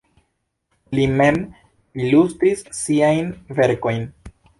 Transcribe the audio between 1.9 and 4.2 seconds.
ilustris siajn verkojn.